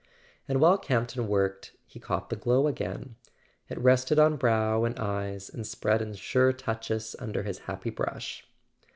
[0.47, 3.17] And while Campton worked he caught the glow again;
[3.69, 8.47] it rested on brow and eyes, and spread in sure touches under his happy brush.